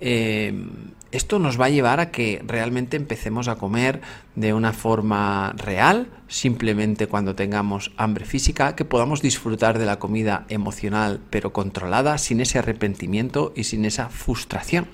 Eh, 0.00 0.54
esto 1.10 1.38
nos 1.38 1.60
va 1.60 1.66
a 1.66 1.70
llevar 1.70 2.00
a 2.00 2.10
que 2.10 2.42
realmente 2.46 2.96
empecemos 2.96 3.48
a 3.48 3.56
comer 3.56 4.00
de 4.34 4.52
una 4.52 4.72
forma 4.72 5.54
real, 5.56 6.08
simplemente 6.28 7.06
cuando 7.06 7.34
tengamos 7.34 7.92
hambre 7.96 8.24
física, 8.24 8.76
que 8.76 8.84
podamos 8.84 9.22
disfrutar 9.22 9.78
de 9.78 9.86
la 9.86 9.98
comida 9.98 10.44
emocional 10.48 11.20
pero 11.30 11.52
controlada, 11.52 12.18
sin 12.18 12.40
ese 12.40 12.58
arrepentimiento 12.58 13.52
y 13.56 13.64
sin 13.64 13.84
esa 13.84 14.10
frustración. 14.10 14.86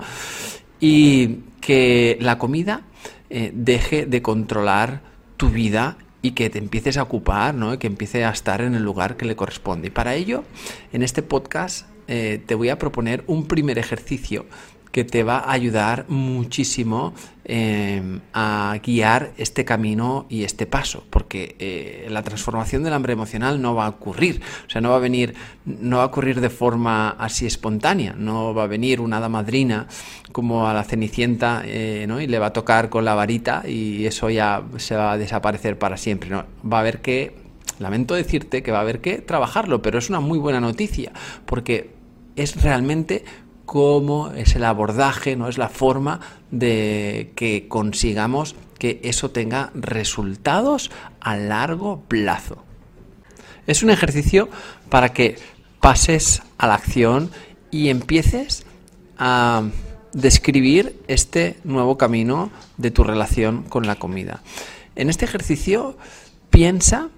Y 0.78 1.40
que 1.60 2.18
la 2.20 2.38
comida 2.38 2.82
eh, 3.30 3.50
deje 3.54 4.06
de 4.06 4.22
controlar 4.22 5.00
tu 5.36 5.50
vida 5.50 5.96
y 6.22 6.32
que 6.32 6.48
te 6.48 6.58
empieces 6.58 6.96
a 6.96 7.02
ocupar, 7.02 7.54
¿no? 7.54 7.74
Y 7.74 7.78
que 7.78 7.86
empiece 7.86 8.24
a 8.24 8.30
estar 8.30 8.60
en 8.60 8.74
el 8.74 8.82
lugar 8.82 9.16
que 9.16 9.26
le 9.26 9.36
corresponde. 9.36 9.88
Y 9.88 9.90
para 9.90 10.14
ello, 10.14 10.44
en 10.92 11.02
este 11.02 11.22
podcast 11.22 11.86
eh, 12.06 12.40
te 12.46 12.54
voy 12.54 12.68
a 12.68 12.78
proponer 12.78 13.24
un 13.26 13.46
primer 13.46 13.78
ejercicio 13.78 14.46
que 14.94 15.02
te 15.02 15.24
va 15.24 15.38
a 15.38 15.50
ayudar 15.50 16.04
muchísimo 16.06 17.14
em, 17.44 18.20
a 18.32 18.78
guiar 18.80 19.32
este 19.38 19.64
camino 19.64 20.24
y 20.28 20.44
este 20.44 20.66
paso, 20.66 21.02
porque 21.10 21.56
eh, 21.58 22.06
la 22.10 22.22
transformación 22.22 22.84
del 22.84 22.92
hambre 22.92 23.12
emocional 23.12 23.60
no 23.60 23.74
va 23.74 23.86
a 23.86 23.88
ocurrir, 23.88 24.40
o 24.68 24.70
sea, 24.70 24.80
no 24.80 24.90
va 24.90 24.96
a 24.98 25.00
venir, 25.00 25.34
no 25.66 25.96
va 25.96 26.04
a 26.04 26.06
ocurrir 26.06 26.40
de 26.40 26.48
forma 26.48 27.08
así 27.08 27.44
espontánea, 27.44 28.14
no 28.16 28.54
va 28.54 28.62
a 28.62 28.66
venir 28.68 29.00
una 29.00 29.16
hada 29.16 29.28
madrina 29.28 29.88
como 30.30 30.68
a 30.68 30.72
la 30.72 30.84
cenicienta 30.84 31.62
eh, 31.64 32.04
¿no? 32.06 32.20
y 32.20 32.28
le 32.28 32.38
va 32.38 32.46
a 32.46 32.52
tocar 32.52 32.88
con 32.88 33.04
la 33.04 33.16
varita 33.16 33.64
y 33.66 34.06
eso 34.06 34.30
ya 34.30 34.62
se 34.76 34.94
va 34.94 35.10
a 35.10 35.18
desaparecer 35.18 35.76
para 35.76 35.96
siempre, 35.96 36.30
¿no? 36.30 36.44
va 36.64 36.76
a 36.76 36.80
haber 36.82 37.00
que 37.00 37.42
Lamento 37.80 38.14
decirte 38.14 38.62
que 38.62 38.70
va 38.70 38.78
a 38.78 38.82
haber 38.82 39.00
que 39.00 39.18
trabajarlo, 39.18 39.82
pero 39.82 39.98
es 39.98 40.08
una 40.08 40.20
muy 40.20 40.38
buena 40.38 40.60
noticia, 40.60 41.10
porque 41.44 41.90
es 42.36 42.62
realmente 42.62 43.24
cómo 43.74 44.30
es 44.30 44.54
el 44.54 44.62
abordaje, 44.62 45.34
no 45.34 45.48
es 45.48 45.58
la 45.58 45.68
forma 45.68 46.20
de 46.52 47.32
que 47.34 47.66
consigamos 47.66 48.54
que 48.78 49.00
eso 49.02 49.32
tenga 49.32 49.72
resultados 49.74 50.92
a 51.18 51.36
largo 51.36 52.00
plazo. 52.06 52.62
Es 53.66 53.82
un 53.82 53.90
ejercicio 53.90 54.48
para 54.90 55.08
que 55.08 55.38
pases 55.80 56.44
a 56.56 56.68
la 56.68 56.74
acción 56.74 57.32
y 57.72 57.88
empieces 57.88 58.64
a 59.18 59.64
describir 60.12 61.02
este 61.08 61.58
nuevo 61.64 61.98
camino 61.98 62.52
de 62.76 62.92
tu 62.92 63.02
relación 63.02 63.64
con 63.64 63.88
la 63.88 63.96
comida. 63.96 64.40
En 64.94 65.10
este 65.10 65.24
ejercicio 65.24 65.98
piensa 66.48 67.08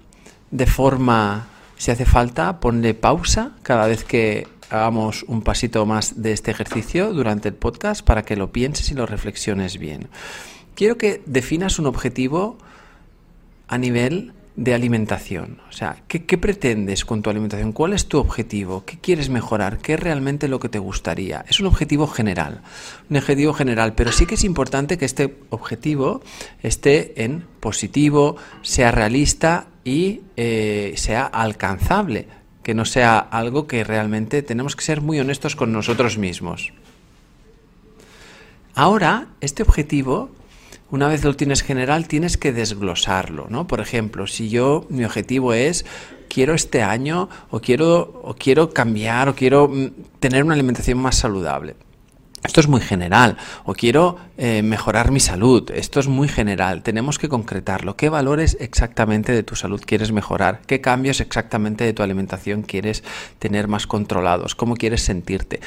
de 0.49 0.65
forma, 0.65 1.49
si 1.77 1.91
hace 1.91 2.05
falta, 2.05 2.59
ponle 2.59 2.95
pausa 2.95 3.51
cada 3.61 3.85
vez 3.85 4.03
que 4.03 4.56
hagamos 4.69 5.23
un 5.23 5.41
pasito 5.41 5.85
más 5.85 6.21
de 6.21 6.33
este 6.33 6.51
ejercicio 6.51 7.13
durante 7.13 7.49
el 7.49 7.55
podcast 7.55 8.05
para 8.05 8.23
que 8.23 8.35
lo 8.35 8.51
pienses 8.51 8.91
y 8.91 8.93
lo 8.93 9.05
reflexiones 9.05 9.77
bien. 9.77 10.07
Quiero 10.75 10.97
que 10.97 11.21
definas 11.25 11.79
un 11.79 11.87
objetivo 11.87 12.57
a 13.67 13.77
nivel 13.77 14.33
de 14.57 14.73
alimentación. 14.73 15.59
O 15.69 15.71
sea, 15.71 16.03
¿qué, 16.07 16.37
pretendes 16.37 17.05
con 17.05 17.21
tu 17.21 17.29
alimentación? 17.29 17.71
¿Cuál 17.71 17.93
es 17.93 18.07
tu 18.07 18.17
objetivo? 18.17 18.83
¿Qué 18.85 18.97
quieres 18.97 19.29
mejorar? 19.29 19.77
¿Qué 19.77 19.93
es 19.93 19.99
realmente 19.99 20.47
lo 20.47 20.59
que 20.59 20.67
te 20.67 20.79
gustaría? 20.79 21.45
Es 21.47 21.59
un 21.59 21.67
objetivo 21.67 22.07
general, 22.07 22.61
un 23.09 23.17
objetivo 23.17 23.53
general, 23.53 23.93
pero 23.93 24.11
sí 24.11 24.25
que 24.25 24.33
es 24.33 24.43
importante 24.43 24.97
que 24.97 25.05
este 25.05 25.37
objetivo 25.51 26.21
esté 26.63 27.23
en 27.23 27.45
positivo, 27.59 28.35
sea 28.63 28.91
realista 28.91 29.67
y 29.83 30.21
eh, 30.35 30.93
sea 30.97 31.25
alcanzable 31.25 32.27
que 32.67 32.73
no 32.73 32.83
sea 32.83 33.17
algo 33.17 33.65
que 33.65 33.85
realmente 33.85 34.41
tenemos 34.41 34.75
que 34.75 34.83
ser 34.83 34.99
muy 34.99 35.17
honestos 35.21 35.55
con 35.55 35.71
nosotros 35.71 36.17
mismos. 36.17 36.73
Ahora, 38.75 39.27
este 39.39 39.63
objetivo, 39.63 40.31
una 40.91 41.07
vez 41.07 41.23
lo 41.23 41.33
tienes 41.33 41.61
general, 41.61 42.09
tienes 42.09 42.35
que 42.35 42.51
desglosarlo, 42.51 43.47
¿no? 43.49 43.67
Por 43.67 43.79
ejemplo, 43.79 44.27
si 44.27 44.49
yo, 44.49 44.85
mi 44.89 45.05
objetivo 45.05 45.53
es, 45.53 45.85
quiero 46.27 46.53
este 46.53 46.83
año, 46.83 47.29
o 47.51 47.61
quiero, 47.61 48.19
o 48.21 48.35
quiero 48.37 48.71
cambiar, 48.71 49.29
o 49.29 49.33
quiero 49.33 49.69
mm, 49.69 50.19
tener 50.19 50.43
una 50.43 50.53
alimentación 50.53 50.97
más 50.97 51.15
saludable. 51.15 51.77
Esto 52.47 52.61
es 52.61 52.69
muy 52.69 52.79
general. 52.79 53.35
O 53.65 53.73
quiero 53.73 54.15
eh, 54.37 54.63
mejorar 54.63 55.11
mi 55.11 55.19
salud. 55.19 55.69
Esto 55.71 55.99
es 55.99 56.07
muy 56.07 56.29
general. 56.29 56.81
Tenemos 56.81 57.19
que 57.19 57.27
concretarlo. 57.27 57.97
¿Qué 57.97 58.07
valores 58.07 58.55
exactamente 58.61 59.33
de 59.33 59.43
tu 59.43 59.57
salud 59.57 59.81
quieres 59.85 60.13
mejorar? 60.13 60.61
¿Qué 60.65 60.79
cambios 60.79 61.19
exactamente 61.19 61.83
de 61.83 61.91
tu 61.91 62.03
alimentación 62.03 62.61
quieres 62.61 63.03
tener 63.37 63.67
más 63.67 63.85
controlados? 63.85 64.55
¿Cómo 64.55 64.77
quieres 64.77 65.03
sentirte? 65.03 65.59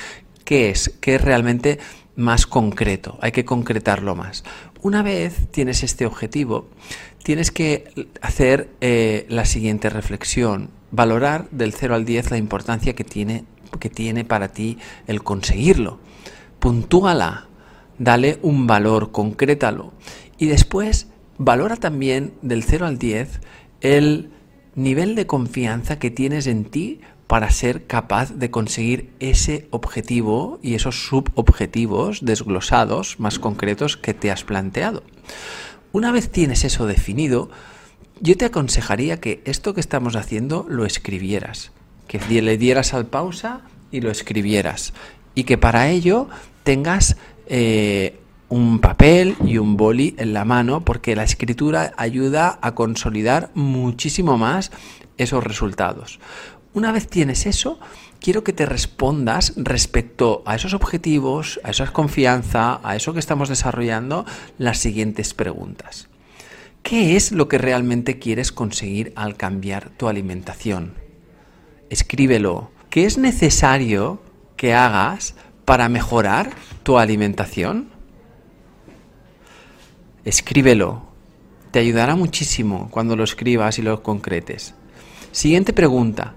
¿Qué 0.46 0.70
es? 0.70 0.94
¿Qué 1.02 1.16
es 1.16 1.20
realmente 1.20 1.78
más 2.16 2.46
concreto? 2.46 3.18
Hay 3.20 3.32
que 3.32 3.44
concretarlo 3.44 4.16
más. 4.16 4.42
Una 4.80 5.02
vez 5.02 5.48
tienes 5.50 5.82
este 5.82 6.06
objetivo, 6.06 6.70
tienes 7.22 7.50
que 7.50 8.08
hacer 8.22 8.70
eh, 8.80 9.26
la 9.28 9.44
siguiente 9.44 9.90
reflexión. 9.90 10.70
Valorar 10.92 11.46
del 11.50 11.74
0 11.74 11.94
al 11.94 12.06
10 12.06 12.30
la 12.30 12.38
importancia 12.38 12.94
que 12.94 13.04
tiene, 13.04 13.44
que 13.78 13.90
tiene 13.90 14.24
para 14.24 14.48
ti 14.48 14.78
el 15.06 15.22
conseguirlo 15.22 16.00
puntúala, 16.60 17.48
dale 17.98 18.38
un 18.42 18.66
valor, 18.66 19.10
concrétalo. 19.10 19.92
Y 20.38 20.46
después 20.46 21.08
valora 21.38 21.76
también 21.76 22.34
del 22.42 22.62
0 22.62 22.86
al 22.86 22.98
10 22.98 23.40
el 23.80 24.30
nivel 24.74 25.14
de 25.14 25.26
confianza 25.26 25.98
que 25.98 26.10
tienes 26.10 26.46
en 26.46 26.64
ti 26.64 27.00
para 27.26 27.50
ser 27.50 27.86
capaz 27.86 28.32
de 28.32 28.50
conseguir 28.50 29.12
ese 29.20 29.68
objetivo 29.70 30.58
y 30.62 30.74
esos 30.74 31.06
subobjetivos 31.06 32.24
desglosados 32.24 33.20
más 33.20 33.38
concretos 33.38 33.96
que 33.96 34.14
te 34.14 34.30
has 34.30 34.44
planteado. 34.44 35.02
Una 35.92 36.12
vez 36.12 36.30
tienes 36.30 36.64
eso 36.64 36.86
definido, 36.86 37.50
yo 38.20 38.36
te 38.36 38.44
aconsejaría 38.44 39.20
que 39.20 39.42
esto 39.44 39.74
que 39.74 39.80
estamos 39.80 40.16
haciendo 40.16 40.66
lo 40.68 40.84
escribieras, 40.84 41.72
que 42.06 42.18
le 42.42 42.58
dieras 42.58 42.94
al 42.94 43.06
pausa 43.06 43.62
y 43.90 44.00
lo 44.00 44.10
escribieras 44.10 44.92
y 45.34 45.44
que 45.44 45.58
para 45.58 45.88
ello 45.88 46.28
tengas 46.62 47.16
eh, 47.46 48.18
un 48.48 48.80
papel 48.80 49.36
y 49.44 49.58
un 49.58 49.76
boli 49.76 50.14
en 50.18 50.32
la 50.32 50.44
mano 50.44 50.84
porque 50.84 51.16
la 51.16 51.24
escritura 51.24 51.92
ayuda 51.96 52.58
a 52.60 52.74
consolidar 52.74 53.50
muchísimo 53.54 54.36
más 54.36 54.72
esos 55.18 55.44
resultados. 55.44 56.18
Una 56.72 56.92
vez 56.92 57.08
tienes 57.08 57.46
eso, 57.46 57.78
quiero 58.20 58.44
que 58.44 58.52
te 58.52 58.66
respondas 58.66 59.54
respecto 59.56 60.42
a 60.46 60.54
esos 60.54 60.74
objetivos, 60.74 61.60
a 61.64 61.70
esa 61.70 61.92
confianza, 61.92 62.80
a 62.84 62.94
eso 62.94 63.12
que 63.12 63.18
estamos 63.18 63.48
desarrollando, 63.48 64.24
las 64.58 64.78
siguientes 64.78 65.34
preguntas. 65.34 66.08
¿Qué 66.82 67.16
es 67.16 67.32
lo 67.32 67.48
que 67.48 67.58
realmente 67.58 68.18
quieres 68.18 68.52
conseguir 68.52 69.12
al 69.16 69.36
cambiar 69.36 69.90
tu 69.90 70.08
alimentación? 70.08 70.94
Escríbelo. 71.90 72.70
¿Qué 72.88 73.04
es 73.04 73.18
necesario 73.18 74.20
que 74.60 74.74
hagas 74.74 75.34
para 75.64 75.88
mejorar 75.88 76.50
tu 76.82 76.98
alimentación? 76.98 77.88
Escríbelo. 80.26 81.08
te 81.70 81.78
ayudará 81.78 82.14
muchísimo 82.14 82.88
cuando 82.90 83.16
lo 83.16 83.24
escribas 83.24 83.78
y 83.78 83.82
lo 83.82 84.02
concretes. 84.02 84.74
Siguiente 85.32 85.72
pregunta. 85.72 86.34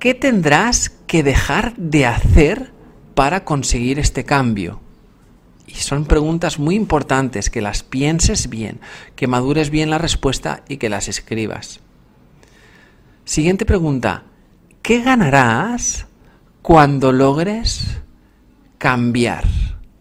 ¿Qué 0.00 0.14
tendrás 0.14 0.90
que 1.06 1.22
dejar 1.22 1.76
de 1.76 2.06
hacer 2.06 2.72
para 3.14 3.44
conseguir 3.44 4.00
este 4.00 4.24
cambio? 4.24 4.80
Y 5.68 5.74
son 5.74 6.06
preguntas 6.06 6.58
muy 6.58 6.74
importantes, 6.74 7.50
que 7.50 7.60
las 7.60 7.84
pienses 7.84 8.48
bien, 8.48 8.80
que 9.14 9.28
madures 9.28 9.70
bien 9.70 9.90
la 9.90 9.98
respuesta 9.98 10.64
y 10.68 10.78
que 10.78 10.88
las 10.88 11.06
escribas. 11.06 11.78
Siguiente 13.24 13.64
pregunta. 13.64 14.24
¿Qué 14.82 15.02
ganarás 15.02 16.07
cuando 16.68 17.12
logres 17.12 18.02
cambiar? 18.76 19.44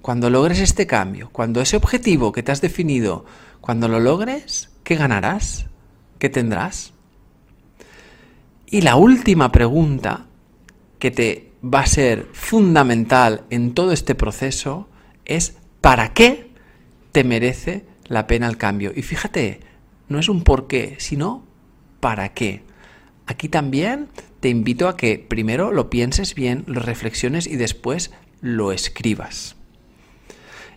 Cuando 0.02 0.30
logres 0.30 0.60
este 0.60 0.86
cambio, 0.86 1.30
cuando 1.32 1.62
ese 1.62 1.78
objetivo 1.78 2.34
que 2.34 2.44
te 2.44 2.52
has 2.52 2.60
definido, 2.60 3.24
cuando 3.62 3.88
lo 3.88 4.02
logres, 4.02 4.70
¿qué 4.84 4.96
ganarás? 4.96 5.68
¿Qué 6.20 6.28
tendrás? 6.28 6.92
Y 8.66 8.82
la 8.82 8.98
última 8.98 9.50
pregunta 9.50 10.26
que 11.00 11.10
te 11.10 11.54
va 11.64 11.80
a 11.80 11.86
ser 11.86 12.28
fundamental 12.34 13.46
en 13.50 13.74
todo 13.74 13.94
este 13.94 14.14
proceso 14.14 14.90
es 15.24 15.56
¿para 15.80 16.14
qué 16.14 16.52
te 17.14 17.24
merece 17.24 17.86
la 18.08 18.28
pena 18.28 18.46
el 18.46 18.58
cambio? 18.58 18.92
Y 18.94 19.04
fíjate, 19.04 19.62
no 20.10 20.20
es 20.20 20.28
un 20.28 20.44
por 20.44 20.68
qué, 20.68 20.98
sino 21.00 21.46
para 22.02 22.34
qué. 22.34 22.66
Aquí 23.26 23.48
también 23.48 24.10
te 24.48 24.52
invito 24.52 24.88
a 24.88 24.96
que 24.96 25.20
primero 25.20 25.74
lo 25.74 25.90
pienses 25.90 26.34
bien, 26.34 26.64
lo 26.68 26.80
reflexiones 26.80 27.48
y 27.48 27.58
después 27.58 28.12
lo 28.40 28.72
escribas. 28.72 29.58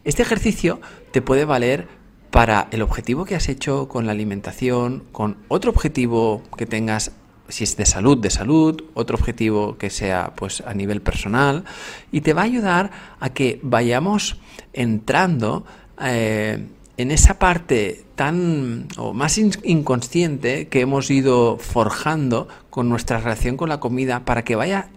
Este 0.02 0.22
ejercicio 0.22 0.80
te 1.12 1.22
puede 1.22 1.44
valer 1.44 1.86
para 2.32 2.66
el 2.72 2.82
objetivo 2.82 3.24
que 3.24 3.36
has 3.36 3.48
hecho 3.48 3.86
con 3.86 4.06
la 4.06 4.10
alimentación, 4.10 5.04
con 5.12 5.36
otro 5.46 5.70
objetivo 5.70 6.42
que 6.56 6.66
tengas 6.66 7.12
si 7.48 7.62
es 7.62 7.76
de 7.76 7.86
salud, 7.86 8.18
de 8.18 8.30
salud, 8.30 8.82
otro 8.94 9.16
objetivo 9.16 9.78
que 9.78 9.88
sea 9.88 10.32
pues 10.34 10.64
a 10.66 10.74
nivel 10.74 11.00
personal 11.00 11.62
y 12.10 12.22
te 12.22 12.32
va 12.32 12.42
a 12.42 12.46
ayudar 12.46 12.90
a 13.20 13.30
que 13.30 13.60
vayamos 13.62 14.40
entrando 14.72 15.64
eh, 16.02 16.66
en 16.97 17.11
esa 17.11 17.38
parte 17.38 18.04
tan 18.14 18.88
o 18.99 19.14
más 19.14 19.38
inconsciente 19.38 20.68
que 20.68 20.80
hemos 20.80 21.11
ido 21.11 21.56
forjando 21.59 22.49
con 22.68 22.88
nuestra 22.88 23.18
relación 23.18 23.56
con 23.56 23.68
la 23.68 23.80
comida 23.80 24.25
para 24.25 24.44
que 24.44 24.56
vaya 24.56 24.88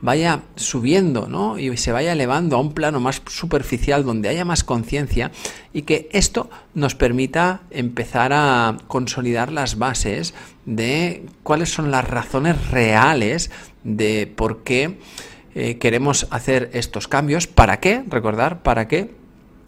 vaya 0.00 0.42
subiendo 0.56 1.28
¿no? 1.28 1.58
y 1.58 1.76
se 1.76 1.92
vaya 1.92 2.12
elevando 2.12 2.56
a 2.56 2.60
un 2.60 2.72
plano 2.72 2.98
más 2.98 3.22
superficial 3.26 4.04
donde 4.04 4.28
haya 4.28 4.44
más 4.44 4.64
conciencia 4.64 5.30
y 5.72 5.82
que 5.82 6.08
esto 6.12 6.50
nos 6.74 6.94
permita 6.94 7.62
empezar 7.70 8.32
a 8.34 8.76
consolidar 8.88 9.52
las 9.52 9.78
bases 9.78 10.34
de 10.66 11.26
cuáles 11.44 11.72
son 11.72 11.90
las 11.90 12.08
razones 12.08 12.70
reales 12.70 13.50
de 13.84 14.32
por 14.34 14.64
qué 14.64 14.98
eh, 15.54 15.76
queremos 15.76 16.26
hacer 16.30 16.70
estos 16.72 17.08
cambios, 17.08 17.46
para 17.46 17.78
qué, 17.78 18.02
recordar, 18.08 18.62
para 18.62 18.88
qué 18.88 19.10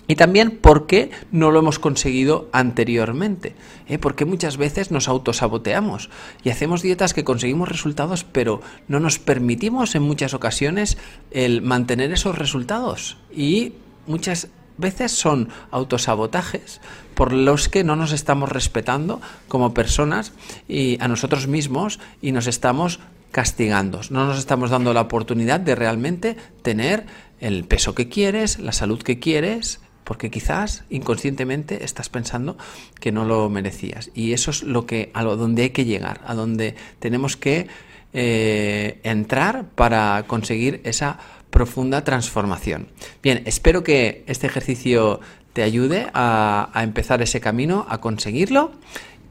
y 0.06 0.16
también 0.16 0.50
por 0.58 0.86
qué 0.86 1.10
no 1.32 1.50
lo 1.50 1.60
hemos 1.60 1.78
conseguido 1.78 2.48
anteriormente. 2.52 3.54
¿Eh? 3.88 3.98
Porque 3.98 4.24
muchas 4.24 4.56
veces 4.56 4.90
nos 4.90 5.08
autosaboteamos 5.08 6.10
y 6.42 6.50
hacemos 6.50 6.82
dietas 6.82 7.14
que 7.14 7.24
conseguimos 7.24 7.68
resultados, 7.68 8.24
pero 8.24 8.60
no 8.88 9.00
nos 9.00 9.18
permitimos 9.18 9.94
en 9.94 10.02
muchas 10.02 10.34
ocasiones 10.34 10.98
el 11.30 11.62
mantener 11.62 12.12
esos 12.12 12.36
resultados. 12.36 13.16
Y 13.34 13.74
muchas 14.06 14.48
veces 14.76 15.12
son 15.12 15.48
autosabotajes 15.70 16.80
por 17.14 17.32
los 17.32 17.68
que 17.68 17.84
no 17.84 17.96
nos 17.96 18.12
estamos 18.12 18.48
respetando 18.48 19.20
como 19.48 19.72
personas 19.72 20.32
y 20.68 20.98
a 21.00 21.08
nosotros 21.08 21.46
mismos 21.46 22.00
y 22.20 22.32
nos 22.32 22.46
estamos 22.46 23.00
castigando. 23.30 24.00
No 24.10 24.26
nos 24.26 24.38
estamos 24.38 24.70
dando 24.70 24.92
la 24.92 25.02
oportunidad 25.02 25.60
de 25.60 25.74
realmente 25.74 26.36
tener 26.62 27.06
el 27.40 27.64
peso 27.64 27.94
que 27.94 28.08
quieres, 28.08 28.58
la 28.58 28.72
salud 28.72 29.02
que 29.02 29.18
quieres 29.18 29.80
porque 30.04 30.30
quizás 30.30 30.84
inconscientemente 30.90 31.84
estás 31.84 32.08
pensando 32.08 32.56
que 33.00 33.12
no 33.12 33.24
lo 33.24 33.48
merecías. 33.48 34.10
Y 34.14 34.32
eso 34.32 34.50
es 34.50 34.62
lo 34.62 34.86
que, 34.86 35.10
a 35.14 35.22
lo 35.22 35.36
donde 35.36 35.62
hay 35.62 35.70
que 35.70 35.84
llegar, 35.84 36.20
a 36.26 36.34
donde 36.34 36.74
tenemos 36.98 37.36
que 37.36 37.66
eh, 38.12 39.00
entrar 39.02 39.64
para 39.74 40.24
conseguir 40.26 40.80
esa 40.84 41.18
profunda 41.50 42.04
transformación. 42.04 42.88
Bien, 43.22 43.42
espero 43.46 43.82
que 43.82 44.24
este 44.26 44.46
ejercicio 44.46 45.20
te 45.52 45.62
ayude 45.62 46.08
a, 46.14 46.70
a 46.72 46.82
empezar 46.82 47.22
ese 47.22 47.40
camino, 47.40 47.86
a 47.88 48.00
conseguirlo 48.00 48.72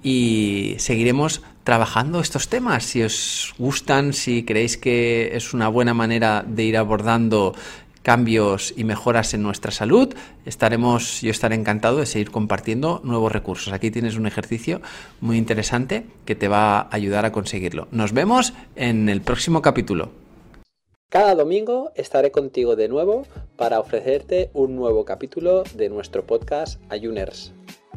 y 0.04 0.76
seguiremos 0.80 1.42
trabajando 1.64 2.20
estos 2.20 2.50
temas. 2.50 2.84
Si 2.84 3.02
os 3.02 3.54
gustan, 3.58 4.14
si 4.14 4.44
creéis 4.44 4.78
que 4.78 5.32
es 5.34 5.54
una 5.54 5.70
buena 5.70 5.94
manera 5.94 6.44
de 6.46 6.64
ir 6.64 6.78
abordando 6.78 7.56
cambios 8.04 8.74
y 8.78 8.84
mejoras 8.84 9.34
en 9.34 9.42
nuestra 9.42 9.72
salud, 9.72 10.14
estaremos, 10.46 11.22
yo 11.22 11.32
estaré 11.32 11.56
encantado 11.56 11.98
de 11.98 12.06
seguir 12.06 12.30
compartiendo 12.30 13.02
nuevos 13.04 13.32
recursos. 13.32 13.74
Aquí 13.74 13.90
tienes 13.90 14.18
un 14.18 14.28
ejercicio 14.28 14.82
muy 15.22 15.38
interesante 15.38 16.06
que 16.26 16.36
te 16.36 16.48
va 16.48 16.82
a 16.82 16.90
ayudar 16.92 17.26
a 17.26 17.32
conseguirlo. 17.32 17.88
Nos 17.92 18.14
vemos 18.14 18.54
en 18.76 19.10
el 19.10 19.22
próximo 19.22 19.62
capítulo. 19.62 20.12
Cada 21.10 21.36
domingo 21.36 21.92
estaré 21.96 22.32
contigo 22.32 22.76
de 22.76 22.88
nuevo 22.88 23.26
para 23.56 23.80
ofrecerte 23.80 24.50
un 24.54 24.76
nuevo 24.76 25.06
capítulo 25.06 25.64
de 25.76 25.90
nuestro 25.90 26.26
podcast 26.26 26.82
Ayuners. 26.90 27.54